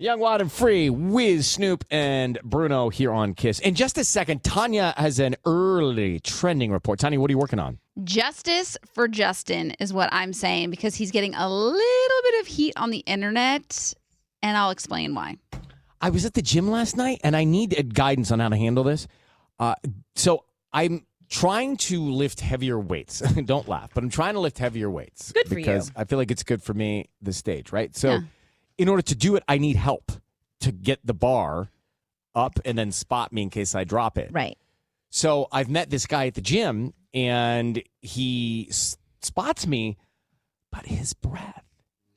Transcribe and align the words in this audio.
Young, 0.00 0.18
Wild, 0.18 0.40
and 0.40 0.50
Free, 0.50 0.88
Wiz, 0.88 1.46
Snoop, 1.46 1.84
and 1.90 2.38
Bruno 2.42 2.88
here 2.88 3.12
on 3.12 3.34
Kiss. 3.34 3.58
In 3.58 3.74
just 3.74 3.98
a 3.98 4.04
second, 4.04 4.42
Tanya 4.42 4.94
has 4.96 5.18
an 5.18 5.36
early 5.44 6.20
trending 6.20 6.72
report. 6.72 6.98
Tanya, 6.98 7.20
what 7.20 7.28
are 7.28 7.32
you 7.32 7.38
working 7.38 7.58
on? 7.58 7.78
Justice 8.02 8.78
for 8.94 9.08
Justin 9.08 9.72
is 9.72 9.92
what 9.92 10.08
I'm 10.10 10.32
saying 10.32 10.70
because 10.70 10.94
he's 10.94 11.10
getting 11.10 11.34
a 11.34 11.46
little 11.46 12.22
bit 12.22 12.40
of 12.40 12.46
heat 12.46 12.72
on 12.76 12.88
the 12.88 13.00
internet, 13.00 13.92
and 14.42 14.56
I'll 14.56 14.70
explain 14.70 15.14
why. 15.14 15.36
I 16.00 16.08
was 16.08 16.24
at 16.24 16.32
the 16.32 16.40
gym 16.40 16.70
last 16.70 16.96
night 16.96 17.20
and 17.22 17.36
I 17.36 17.44
need 17.44 17.92
guidance 17.92 18.30
on 18.30 18.40
how 18.40 18.48
to 18.48 18.56
handle 18.56 18.84
this. 18.84 19.06
Uh, 19.58 19.74
so 20.14 20.46
I'm 20.72 21.04
trying 21.28 21.76
to 21.76 22.00
lift 22.00 22.40
heavier 22.40 22.78
weights. 22.80 23.20
Don't 23.44 23.68
laugh, 23.68 23.90
but 23.92 24.02
I'm 24.02 24.08
trying 24.08 24.32
to 24.32 24.40
lift 24.40 24.56
heavier 24.56 24.88
weights. 24.88 25.30
Good 25.32 25.46
for 25.46 25.58
you. 25.58 25.60
because 25.60 25.92
I 25.94 26.04
feel 26.04 26.16
like 26.16 26.30
it's 26.30 26.42
good 26.42 26.62
for 26.62 26.72
me, 26.72 27.10
the 27.20 27.34
stage, 27.34 27.70
right? 27.70 27.94
So 27.94 28.12
Yeah. 28.12 28.20
In 28.80 28.88
order 28.88 29.02
to 29.02 29.14
do 29.14 29.36
it, 29.36 29.42
I 29.46 29.58
need 29.58 29.76
help 29.76 30.10
to 30.60 30.72
get 30.72 31.00
the 31.04 31.14
bar 31.14 31.70
up 32.34 32.58
and 32.64 32.78
then 32.78 32.92
spot 32.92 33.32
me 33.32 33.42
in 33.42 33.50
case 33.50 33.74
I 33.74 33.84
drop 33.84 34.16
it. 34.16 34.30
Right. 34.32 34.56
So 35.10 35.48
I've 35.52 35.68
met 35.68 35.90
this 35.90 36.06
guy 36.06 36.26
at 36.28 36.34
the 36.34 36.40
gym 36.40 36.94
and 37.12 37.82
he 38.00 38.66
s- 38.70 38.96
spots 39.20 39.66
me, 39.66 39.98
but 40.72 40.86
his 40.86 41.12
breath. 41.12 41.64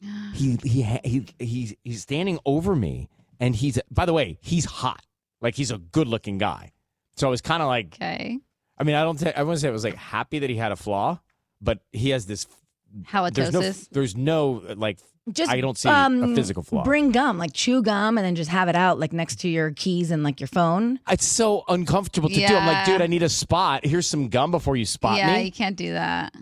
He 0.33 0.57
he 0.63 0.81
he 1.03 1.25
he's 1.39 1.75
he's 1.83 2.01
standing 2.01 2.39
over 2.45 2.75
me 2.75 3.07
and 3.39 3.55
he's 3.55 3.79
by 3.89 4.05
the 4.05 4.13
way, 4.13 4.37
he's 4.41 4.65
hot. 4.65 5.01
Like 5.41 5.55
he's 5.55 5.71
a 5.71 5.77
good-looking 5.77 6.37
guy. 6.37 6.71
So 7.15 7.27
I 7.27 7.29
was 7.29 7.41
kind 7.41 7.61
of 7.63 7.67
like 7.67 7.95
Okay. 7.95 8.39
I 8.77 8.83
mean, 8.83 8.95
I 8.95 9.03
don't 9.03 9.19
say 9.19 9.33
I 9.35 9.43
wouldn't 9.43 9.61
say 9.61 9.67
I 9.69 9.71
was 9.71 9.83
like 9.83 9.95
happy 9.95 10.39
that 10.39 10.49
he 10.49 10.55
had 10.57 10.71
a 10.71 10.75
flaw, 10.75 11.19
but 11.61 11.79
he 11.91 12.09
has 12.11 12.25
this 12.25 12.45
there's 12.93 13.51
no 13.51 13.61
Halitosis. 13.61 13.89
there's 13.91 14.15
no 14.15 14.63
like 14.75 14.99
Just 15.31 15.51
I 15.51 15.61
don't 15.61 15.77
see 15.77 15.89
um, 15.89 16.23
a 16.23 16.35
physical 16.35 16.63
flaw. 16.63 16.83
Bring 16.83 17.11
gum, 17.11 17.37
like 17.37 17.53
chew 17.53 17.81
gum, 17.81 18.17
and 18.17 18.25
then 18.25 18.35
just 18.35 18.49
have 18.49 18.69
it 18.69 18.75
out 18.75 18.99
like 18.99 19.13
next 19.13 19.39
to 19.41 19.49
your 19.49 19.71
keys 19.71 20.11
and 20.11 20.23
like 20.23 20.39
your 20.39 20.47
phone. 20.47 20.99
it's 21.09 21.25
so 21.25 21.63
uncomfortable 21.67 22.29
to 22.29 22.35
do. 22.35 22.45
I'm 22.45 22.67
like, 22.67 22.85
dude, 22.85 23.01
I 23.01 23.07
need 23.07 23.23
a 23.23 23.29
spot. 23.29 23.85
Here's 23.85 24.07
some 24.07 24.29
gum 24.29 24.51
before 24.51 24.75
you 24.75 24.85
spot 24.85 25.17
yeah, 25.17 25.27
me. 25.27 25.33
Yeah, 25.33 25.39
you 25.39 25.51
can't 25.51 25.75
do 25.75 25.93
that. 25.93 26.33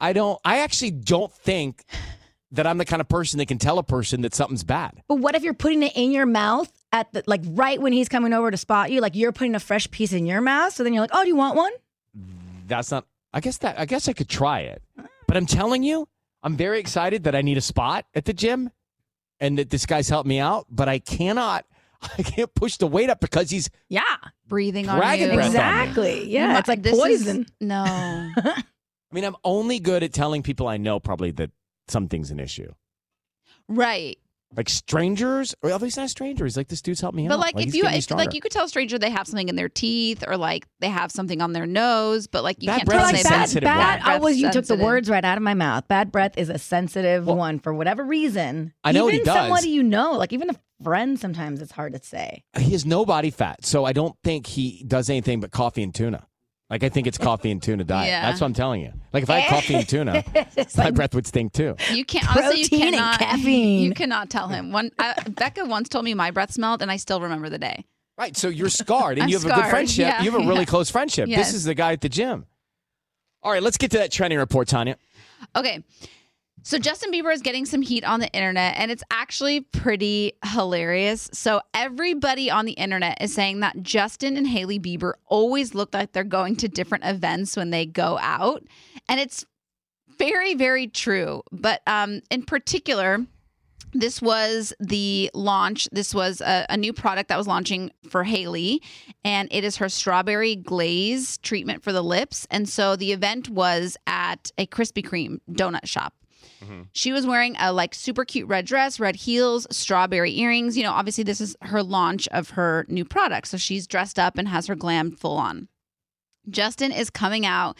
I 0.00 0.12
don't. 0.12 0.38
I 0.44 0.58
actually 0.58 0.90
don't 0.90 1.32
think 1.32 1.84
that 2.52 2.66
I'm 2.66 2.78
the 2.78 2.84
kind 2.84 3.00
of 3.00 3.08
person 3.08 3.38
that 3.38 3.46
can 3.46 3.58
tell 3.58 3.78
a 3.78 3.82
person 3.82 4.22
that 4.22 4.34
something's 4.34 4.64
bad. 4.64 5.02
But 5.08 5.16
what 5.16 5.34
if 5.34 5.42
you're 5.42 5.54
putting 5.54 5.82
it 5.82 5.92
in 5.96 6.12
your 6.12 6.26
mouth 6.26 6.70
at 6.92 7.12
the 7.12 7.24
like 7.26 7.42
right 7.44 7.80
when 7.80 7.92
he's 7.92 8.08
coming 8.08 8.32
over 8.32 8.50
to 8.50 8.56
spot 8.56 8.90
you? 8.90 9.00
Like 9.00 9.14
you're 9.14 9.32
putting 9.32 9.54
a 9.54 9.60
fresh 9.60 9.90
piece 9.90 10.12
in 10.12 10.26
your 10.26 10.40
mouth, 10.40 10.72
so 10.72 10.84
then 10.84 10.92
you're 10.92 11.02
like, 11.02 11.10
oh, 11.12 11.22
do 11.22 11.28
you 11.28 11.36
want 11.36 11.56
one? 11.56 11.72
That's 12.66 12.90
not. 12.90 13.06
I 13.32 13.40
guess 13.40 13.58
that. 13.58 13.78
I 13.78 13.86
guess 13.86 14.08
I 14.08 14.12
could 14.12 14.28
try 14.28 14.60
it, 14.60 14.82
but 15.26 15.36
I'm 15.36 15.46
telling 15.46 15.82
you, 15.82 16.08
I'm 16.42 16.56
very 16.56 16.78
excited 16.80 17.24
that 17.24 17.34
I 17.34 17.42
need 17.42 17.56
a 17.56 17.60
spot 17.62 18.06
at 18.14 18.24
the 18.24 18.32
gym, 18.32 18.70
and 19.40 19.58
that 19.58 19.70
this 19.70 19.84
guy's 19.86 20.08
helped 20.08 20.28
me 20.28 20.38
out. 20.38 20.66
But 20.70 20.88
I 20.88 20.98
cannot. 20.98 21.64
I 22.18 22.22
can't 22.22 22.54
push 22.54 22.76
the 22.76 22.86
weight 22.86 23.10
up 23.10 23.20
because 23.20 23.50
he's 23.50 23.70
Yeah, 23.88 24.02
Breathing 24.46 24.88
on 24.88 24.96
you. 24.96 25.00
breath 25.00 25.30
on 25.30 25.36
me. 25.38 25.46
exactly. 25.46 26.28
Yeah, 26.30 26.58
it's 26.58 26.68
like 26.68 26.82
This 26.82 26.92
is- 26.94 27.00
poison. 27.00 27.46
no. 27.60 27.84
I 28.36 28.62
mean, 29.12 29.24
I'm 29.24 29.36
only 29.44 29.78
good 29.78 30.02
at 30.02 30.12
telling 30.12 30.42
people 30.42 30.68
I 30.68 30.76
know 30.76 31.00
probably 31.00 31.30
that 31.32 31.50
something's 31.88 32.30
an 32.30 32.38
issue. 32.40 32.70
right. 33.68 34.18
Like 34.54 34.68
strangers, 34.68 35.54
or 35.62 35.70
at 35.70 35.82
least 35.82 35.96
not 35.96 36.08
strangers. 36.08 36.56
Like 36.56 36.68
this 36.68 36.80
dude's 36.80 37.00
helped 37.00 37.16
me 37.16 37.26
out. 37.26 37.30
But 37.30 37.34
out. 37.34 37.40
like, 37.40 37.66
if 37.66 37.74
you 37.74 37.84
if, 37.86 38.10
like 38.10 38.32
you 38.32 38.40
could 38.40 38.52
tell 38.52 38.64
a 38.64 38.68
stranger 38.68 38.98
they 38.98 39.10
have 39.10 39.26
something 39.26 39.48
in 39.48 39.56
their 39.56 39.68
teeth 39.68 40.22
or 40.26 40.36
like 40.36 40.66
they 40.80 40.88
have 40.88 41.10
something 41.10 41.42
on 41.42 41.52
their 41.52 41.66
nose, 41.66 42.26
but 42.26 42.44
like 42.44 42.62
you 42.62 42.68
Bad 42.68 42.76
can't 42.78 42.86
breath 42.88 43.00
tell 43.00 43.14
is 43.14 43.22
them 43.22 43.22
like 43.22 43.24
they- 43.24 43.28
bad, 43.28 43.48
sensitive 43.48 43.66
bad. 43.66 44.00
one. 44.00 44.08
I 44.08 44.18
was 44.18 44.36
you 44.38 44.50
took 44.52 44.66
the 44.66 44.76
words 44.76 45.10
right 45.10 45.24
out 45.24 45.36
of 45.36 45.42
my 45.42 45.54
mouth. 45.54 45.88
Bad 45.88 46.12
breath 46.12 46.38
is 46.38 46.48
a 46.48 46.58
sensitive 46.58 47.26
one 47.26 47.58
for 47.58 47.74
whatever 47.74 48.04
reason. 48.04 48.72
I 48.84 48.92
know 48.92 49.04
what 49.04 49.14
even 49.14 49.20
he 49.20 49.24
does. 49.24 49.36
somebody 49.36 49.68
you 49.70 49.82
know, 49.82 50.12
like 50.12 50.32
even 50.32 50.50
a 50.50 50.54
friend, 50.82 51.18
sometimes 51.18 51.60
it's 51.60 51.72
hard 51.72 51.92
to 51.94 52.02
say. 52.02 52.44
he 52.56 52.70
has 52.70 52.86
no 52.86 53.04
body 53.04 53.30
fat, 53.30 53.64
so 53.64 53.84
I 53.84 53.92
don't 53.92 54.14
think 54.22 54.46
he 54.46 54.84
does 54.86 55.10
anything 55.10 55.40
but 55.40 55.50
coffee 55.50 55.82
and 55.82 55.94
tuna. 55.94 56.26
Like 56.68 56.82
I 56.82 56.88
think 56.88 57.06
it's 57.06 57.18
coffee 57.18 57.50
and 57.52 57.62
tuna 57.62 57.84
diet. 57.84 58.08
Yeah. 58.08 58.22
That's 58.22 58.40
what 58.40 58.48
I'm 58.48 58.54
telling 58.54 58.80
you. 58.80 58.92
Like 59.12 59.22
if 59.22 59.30
I 59.30 59.38
had 59.38 59.50
coffee 59.50 59.74
and 59.74 59.88
tuna, 59.88 60.24
my 60.76 60.84
like 60.84 60.94
breath 60.94 61.14
would 61.14 61.26
stink 61.26 61.52
too. 61.52 61.76
You 61.92 62.04
can't 62.04 62.28
honestly. 62.28 62.62
You 62.62 62.68
Protein 62.68 62.82
and 62.86 62.94
cannot. 62.94 63.18
caffeine. 63.20 63.82
You 63.84 63.94
cannot 63.94 64.30
tell 64.30 64.48
him. 64.48 64.72
One 64.72 64.90
uh, 64.98 65.14
Becca 65.30 65.64
once 65.66 65.88
told 65.88 66.04
me 66.04 66.14
my 66.14 66.32
breath 66.32 66.52
smelled, 66.52 66.82
and 66.82 66.90
I 66.90 66.96
still 66.96 67.20
remember 67.20 67.48
the 67.48 67.58
day. 67.58 67.84
Right. 68.18 68.36
So 68.36 68.48
you're 68.48 68.68
scarred 68.68 69.18
and 69.18 69.30
you 69.30 69.36
have 69.36 69.44
a 69.44 69.54
good 69.54 69.70
friendship. 69.70 70.06
Yeah, 70.06 70.22
you 70.22 70.30
have 70.32 70.40
a 70.42 70.46
really 70.46 70.60
yeah. 70.60 70.64
close 70.64 70.90
friendship. 70.90 71.28
Yes. 71.28 71.46
This 71.46 71.54
is 71.54 71.64
the 71.64 71.74
guy 71.74 71.92
at 71.92 72.00
the 72.00 72.08
gym. 72.08 72.46
All 73.42 73.52
right, 73.52 73.62
let's 73.62 73.76
get 73.76 73.92
to 73.92 73.98
that 73.98 74.10
trending 74.10 74.38
report, 74.38 74.66
Tanya. 74.66 74.96
Okay. 75.54 75.84
So 76.66 76.80
Justin 76.80 77.12
Bieber 77.12 77.32
is 77.32 77.42
getting 77.42 77.64
some 77.64 77.80
heat 77.80 78.02
on 78.02 78.18
the 78.18 78.28
internet 78.32 78.74
and 78.76 78.90
it's 78.90 79.04
actually 79.08 79.60
pretty 79.60 80.32
hilarious. 80.44 81.30
So 81.32 81.60
everybody 81.72 82.50
on 82.50 82.64
the 82.64 82.72
internet 82.72 83.22
is 83.22 83.32
saying 83.32 83.60
that 83.60 83.80
Justin 83.82 84.36
and 84.36 84.48
Hailey 84.48 84.80
Bieber 84.80 85.12
always 85.26 85.76
look 85.76 85.94
like 85.94 86.10
they're 86.10 86.24
going 86.24 86.56
to 86.56 86.66
different 86.66 87.04
events 87.04 87.56
when 87.56 87.70
they 87.70 87.86
go 87.86 88.18
out. 88.20 88.64
And 89.08 89.20
it's 89.20 89.46
very 90.18 90.54
very 90.54 90.88
true. 90.88 91.44
But 91.52 91.82
um 91.86 92.20
in 92.32 92.42
particular 92.42 93.24
this 93.92 94.20
was 94.20 94.72
the 94.80 95.30
launch. 95.34 95.88
This 95.92 96.12
was 96.12 96.40
a, 96.40 96.66
a 96.68 96.76
new 96.76 96.92
product 96.92 97.28
that 97.28 97.38
was 97.38 97.46
launching 97.46 97.92
for 98.10 98.24
Hailey, 98.24 98.82
and 99.24 99.48
it 99.52 99.62
is 99.62 99.76
her 99.76 99.88
strawberry 99.88 100.56
glaze 100.56 101.38
treatment 101.38 101.84
for 101.84 101.92
the 101.92 102.02
lips. 102.02 102.46
And 102.50 102.68
so 102.68 102.96
the 102.96 103.12
event 103.12 103.48
was 103.48 103.96
at 104.08 104.50
a 104.58 104.66
Krispy 104.66 105.06
Kreme 105.06 105.38
donut 105.48 105.86
shop. 105.86 106.12
Mm-hmm. 106.64 106.82
She 106.92 107.12
was 107.12 107.26
wearing 107.26 107.56
a 107.58 107.72
like 107.72 107.94
super 107.94 108.24
cute 108.24 108.48
red 108.48 108.66
dress, 108.66 108.98
red 108.98 109.16
heels, 109.16 109.66
strawberry 109.70 110.36
earrings. 110.38 110.76
You 110.76 110.84
know, 110.84 110.92
obviously 110.92 111.24
this 111.24 111.40
is 111.40 111.56
her 111.62 111.82
launch 111.82 112.28
of 112.28 112.50
her 112.50 112.86
new 112.88 113.04
product. 113.04 113.48
So 113.48 113.56
she's 113.56 113.86
dressed 113.86 114.18
up 114.18 114.38
and 114.38 114.48
has 114.48 114.66
her 114.66 114.74
glam 114.74 115.10
full 115.10 115.36
on. 115.36 115.68
Justin 116.48 116.92
is 116.92 117.10
coming 117.10 117.44
out 117.44 117.76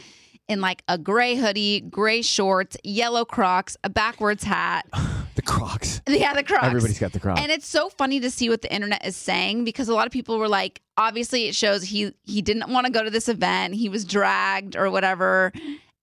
in 0.49 0.61
like 0.61 0.83
a 0.89 0.99
gray 0.99 1.37
hoodie, 1.37 1.81
gray 1.81 2.23
shorts, 2.23 2.77
yellow 2.85 3.25
Crocs, 3.25 3.77
a 3.85 3.89
backwards 3.91 4.45
hat. 4.45 4.87
The 5.37 5.43
Crocs. 5.43 6.01
Yeah, 6.09 6.33
the 6.33 6.43
Crocs. 6.43 6.65
Everybody's 6.65 6.99
got 6.99 7.13
the 7.13 7.21
Crocs. 7.21 7.43
And 7.43 7.53
it's 7.53 7.67
so 7.69 7.91
funny 7.91 8.21
to 8.21 8.31
see 8.31 8.49
what 8.49 8.63
the 8.63 8.75
internet 8.75 9.05
is 9.05 9.17
saying 9.17 9.65
because 9.65 9.87
a 9.87 9.95
lot 9.95 10.07
of 10.07 10.13
people 10.13 10.39
were 10.39 10.49
like, 10.49 10.81
obviously 10.97 11.47
it 11.47 11.55
shows 11.55 11.83
he 11.83 12.15
he 12.25 12.41
didn't 12.41 12.71
want 12.71 12.87
to 12.87 12.93
go 12.93 13.05
to 13.05 13.11
this 13.11 13.29
event. 13.29 13.75
He 13.75 13.91
was 13.91 14.07
dragged 14.07 14.77
or 14.77 14.91
whatever. 14.91 15.53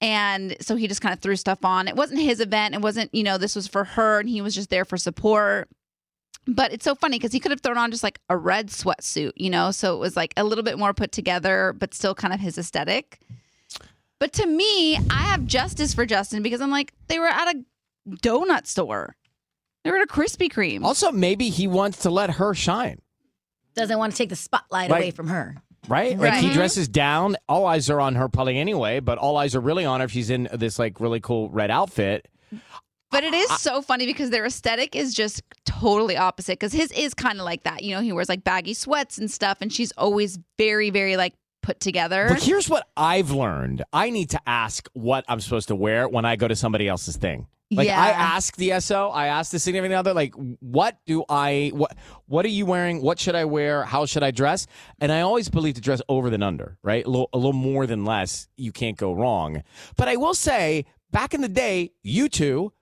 And 0.04 0.58
so 0.60 0.76
he 0.76 0.88
just 0.88 1.02
kind 1.02 1.14
of 1.14 1.20
threw 1.22 1.36
stuff 1.38 1.64
on. 1.64 1.88
It 1.88 1.96
wasn't 1.96 2.20
his 2.20 2.42
event. 2.42 2.76
It 2.76 2.82
wasn't, 2.82 3.14
you 3.16 3.24
know, 3.24 3.38
this 3.38 3.56
was 3.56 3.68
for 3.68 3.86
her 3.86 4.20
and 4.20 4.28
he 4.28 4.42
was 4.42 4.54
just 4.54 4.70
there 4.70 4.84
for 4.84 4.98
support. 4.98 5.70
But 6.46 6.74
it's 6.74 6.84
so 6.84 6.94
funny 6.94 7.18
because 7.18 7.32
he 7.32 7.40
could 7.40 7.52
have 7.52 7.62
thrown 7.62 7.78
on 7.78 7.90
just 7.90 8.04
like 8.04 8.20
a 8.28 8.36
red 8.36 8.68
sweatsuit, 8.68 9.32
you 9.38 9.50
know? 9.50 9.72
So 9.72 9.96
it 9.96 10.00
was 10.00 10.18
like 10.18 10.34
a 10.36 10.44
little 10.44 10.64
bit 10.66 10.78
more 10.78 10.94
put 10.94 11.14
together, 11.14 11.74
but 11.80 11.94
still 11.94 12.14
kind 12.14 12.34
of 12.34 12.42
his 12.42 12.58
aesthetic. 12.58 13.22
But 14.20 14.34
to 14.34 14.46
me, 14.46 14.98
I 14.98 15.24
have 15.24 15.46
justice 15.46 15.94
for 15.94 16.06
Justin 16.06 16.44
because 16.44 16.60
I'm 16.60 16.70
like, 16.72 16.94
they 17.08 17.18
were 17.20 17.28
at 17.28 17.56
a 17.56 17.64
donut 18.10 18.68
store. 18.68 19.16
They 19.86 19.92
were 19.92 19.98
at 19.98 20.04
a 20.04 20.08
Krispy 20.08 20.52
Kreme. 20.52 20.84
Also, 20.84 21.12
maybe 21.14 21.48
he 21.50 21.66
wants 21.66 22.00
to 22.00 22.10
let 22.10 22.32
her 22.32 22.54
shine, 22.54 23.00
Doesn't 23.76 23.98
want 23.98 24.12
to 24.12 24.18
take 24.18 24.30
the 24.30 24.36
spotlight 24.36 24.90
Like- 24.90 25.02
away 25.02 25.12
from 25.12 25.28
her. 25.30 25.56
Right? 25.88 26.18
Like 26.18 26.36
he 26.36 26.52
dresses 26.54 26.88
down. 26.88 27.36
All 27.48 27.66
eyes 27.66 27.90
are 27.90 28.00
on 28.00 28.16
her 28.16 28.30
probably 28.30 28.58
anyway, 28.58 29.00
but 29.00 29.18
all 29.18 29.38
eyes 29.38 29.56
are 29.56 29.62
really 29.62 29.86
on 29.86 30.00
her 30.00 30.06
if 30.06 30.12
she's 30.12 30.30
in 30.30 30.48
this 30.54 30.80
like 30.80 31.00
really 31.00 31.20
cool 31.20 31.50
red 31.50 31.72
outfit. 31.72 32.28
But 33.12 33.24
it 33.24 33.36
is 33.36 33.50
so 33.60 33.84
funny 33.84 34.08
because 34.08 34.32
their 34.32 34.44
aesthetic 34.44 34.96
is 34.96 35.14
just 35.14 35.44
totally 35.66 36.18
opposite. 36.18 36.54
Because 36.54 36.74
his 36.74 36.92
is 36.92 37.14
kind 37.14 37.40
of 37.40 37.46
like 37.46 37.64
that. 37.64 37.84
You 37.84 37.94
know, 37.94 38.02
he 38.02 38.12
wears 38.12 38.28
like 38.28 38.44
baggy 38.44 38.74
sweats 38.74 39.20
and 39.20 39.30
stuff, 39.30 39.60
and 39.62 39.72
she's 39.72 39.92
always 39.94 40.40
very, 40.58 40.90
very 40.90 41.16
like 41.16 41.36
put 41.64 41.80
together. 41.80 42.28
But 42.30 42.44
here's 42.44 42.70
what 42.70 42.88
I've 42.96 43.32
learned. 43.32 43.84
I 43.92 44.12
need 44.12 44.30
to 44.32 44.40
ask 44.46 44.88
what 44.94 45.26
I'm 45.28 45.40
supposed 45.40 45.70
to 45.70 45.76
wear 45.76 46.08
when 46.08 46.26
I 46.26 46.36
go 46.36 46.48
to 46.48 46.56
somebody 46.56 46.88
else's 46.88 47.18
thing. 47.18 47.48
Like 47.72 47.88
Yeah. 47.88 48.00
I 48.00 48.10
ask 48.10 48.56
the 48.58 48.80
SO, 48.80 49.10
I 49.10 49.28
ask 49.28 49.52
the 49.52 49.58
significant 49.58 49.96
other, 49.96 50.14
like, 50.14 50.36
what 50.60 50.98
do 51.08 51.24
I 51.28 51.72
what 51.74 51.98
what 52.28 52.46
are 52.46 52.50
you 52.50 52.68
wearing? 52.68 53.02
What 53.02 53.20
should 53.20 53.34
I 53.34 53.46
wear? 53.46 53.84
How 53.84 54.06
should 54.06 54.22
I 54.22 54.30
dress? 54.30 54.68
And 55.00 55.12
I 55.12 55.22
always 55.22 55.50
believe 55.50 55.74
to 55.76 55.82
dress 55.82 56.02
over 56.08 56.30
than 56.30 56.44
under, 56.44 56.78
right? 56.84 57.04
A 57.04 57.10
little, 57.10 57.30
a 57.34 57.38
little 57.38 57.54
more 57.54 57.88
than 57.88 58.06
less. 58.06 58.48
You 58.58 58.72
can't 58.72 58.98
go 58.98 59.14
wrong. 59.14 59.64
But 59.96 60.08
I 60.08 60.18
will 60.18 60.36
say, 60.36 60.86
back 61.12 61.34
in 61.34 61.42
the 61.42 61.48
day, 61.50 61.92
you 62.04 62.30
two 62.30 62.74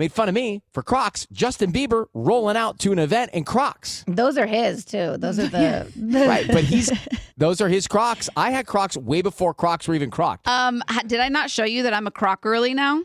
made 0.00 0.12
fun 0.12 0.28
of 0.28 0.34
me 0.34 0.62
for 0.72 0.82
Crocs. 0.82 1.26
Justin 1.30 1.72
Bieber 1.72 2.06
rolling 2.14 2.56
out 2.56 2.78
to 2.80 2.90
an 2.90 2.98
event 2.98 3.30
in 3.32 3.44
Crocs. 3.44 4.02
Those 4.08 4.36
are 4.38 4.46
his 4.46 4.84
too. 4.84 5.16
Those 5.18 5.38
are 5.38 5.46
the, 5.48 5.92
the 5.94 6.26
Right, 6.26 6.46
but 6.48 6.64
he's 6.64 6.90
those 7.36 7.60
are 7.60 7.68
his 7.68 7.86
Crocs. 7.86 8.28
I 8.36 8.50
had 8.50 8.66
Crocs 8.66 8.96
way 8.96 9.22
before 9.22 9.54
Crocs 9.54 9.86
were 9.86 9.94
even 9.94 10.10
Crocked. 10.10 10.48
um, 10.48 10.82
did 11.06 11.20
I 11.20 11.28
not 11.28 11.50
show 11.50 11.64
you 11.64 11.84
that 11.84 11.94
I'm 11.94 12.06
a 12.06 12.10
croc 12.10 12.40
girly 12.40 12.74
now? 12.74 13.02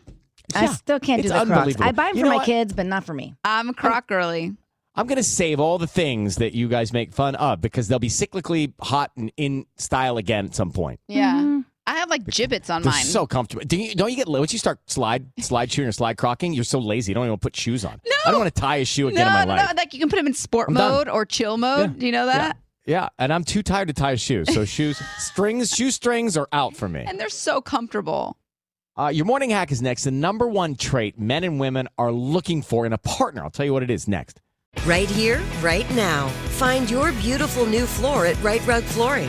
I 0.54 0.66
still 0.66 0.98
can't 0.98 1.22
do 1.22 1.28
it's 1.28 1.38
the 1.38 1.46
Crocs. 1.46 1.76
I 1.80 1.92
buy 1.92 2.08
them 2.08 2.16
You 2.16 2.24
for 2.24 2.30
my 2.30 2.36
what? 2.36 2.46
kids, 2.46 2.72
but 2.72 2.86
not 2.86 3.04
for 3.04 3.12
me. 3.14 3.34
I'm 3.44 3.68
a 3.68 3.74
croc 3.74 4.08
girly. 4.08 4.54
I'm 4.94 5.06
going 5.06 5.16
to 5.16 5.22
save 5.22 5.60
all 5.60 5.76
the 5.76 5.86
things 5.86 6.36
that 6.36 6.54
you 6.54 6.68
guys 6.68 6.90
make 6.94 7.12
fun 7.12 7.34
of 7.34 7.60
because 7.60 7.86
they'll 7.88 7.98
be 7.98 8.08
cyclically 8.08 8.72
hot 8.80 9.10
and 9.18 9.30
in 9.36 9.66
style 9.76 10.16
again 10.16 10.46
at 10.46 10.54
some 10.54 10.70
point. 10.72 11.00
Yeah. 11.06 11.60
I 11.86 11.96
have 11.96 12.10
like 12.10 12.24
Jibbitz 12.24 12.68
on 12.74 12.82
They're 12.82 12.92
mine. 12.92 13.04
so 13.04 13.26
comfortable. 13.26 13.64
Do 13.64 13.76
you, 13.76 13.94
don't 13.94 14.10
you 14.10 14.16
get 14.16 14.28
once 14.28 14.52
you 14.52 14.58
start 14.58 14.80
slide 14.88 15.26
slide 15.40 15.70
shoeing 15.70 15.88
or 15.88 15.92
slide 15.92 16.16
crocking, 16.18 16.52
you're 16.52 16.64
so 16.64 16.78
lazy. 16.80 17.12
You 17.12 17.14
don't 17.14 17.26
even 17.26 17.38
put 17.38 17.54
shoes 17.54 17.84
on. 17.84 18.00
No, 18.04 18.12
I 18.26 18.30
don't 18.30 18.40
want 18.40 18.52
to 18.54 18.60
tie 18.60 18.76
a 18.76 18.84
shoe 18.84 19.08
again 19.08 19.20
no, 19.20 19.28
in 19.28 19.32
my 19.32 19.44
no, 19.44 19.54
life. 19.62 19.70
no. 19.70 19.76
Like 19.76 19.94
you 19.94 20.00
can 20.00 20.08
put 20.08 20.16
them 20.16 20.26
in 20.26 20.34
sport 20.34 20.68
I'm 20.68 20.74
done. 20.74 20.90
mode 20.92 21.08
or 21.08 21.24
chill 21.24 21.56
mode. 21.56 21.92
Yeah. 21.92 21.98
Do 21.98 22.06
you 22.06 22.12
know 22.12 22.26
that? 22.26 22.58
Yeah, 22.86 23.08
and 23.18 23.32
I'm 23.32 23.42
too 23.44 23.62
tired 23.62 23.88
to 23.88 23.94
tie 23.94 24.12
a 24.12 24.16
shoe. 24.16 24.44
So 24.44 24.64
shoes, 24.76 25.00
strings, 25.18 25.70
shoe 25.74 25.90
strings 25.90 26.36
are 26.36 26.48
out 26.52 26.76
for 26.76 26.88
me. 26.88 27.04
And 27.06 27.18
they're 27.20 27.28
so 27.28 27.60
comfortable. 27.60 28.36
Uh, 28.98 29.08
your 29.08 29.26
morning 29.26 29.50
hack 29.50 29.70
is 29.70 29.82
next. 29.82 30.04
The 30.04 30.10
number 30.10 30.48
one 30.48 30.74
trait 30.74 31.18
men 31.18 31.44
and 31.44 31.60
women 31.60 31.88
are 31.98 32.10
looking 32.10 32.62
for 32.62 32.86
in 32.86 32.92
a 32.92 32.98
partner. 32.98 33.42
I'll 33.44 33.50
tell 33.50 33.66
you 33.66 33.72
what 33.72 33.82
it 33.82 33.90
is 33.90 34.08
next. 34.08 34.40
Right 34.84 35.08
here, 35.08 35.42
right 35.60 35.88
now. 35.94 36.28
Find 36.58 36.90
your 36.90 37.12
beautiful 37.12 37.66
new 37.66 37.86
floor 37.86 38.26
at 38.26 38.40
Rite 38.42 38.66
Rug 38.66 38.82
Flooring. 38.84 39.28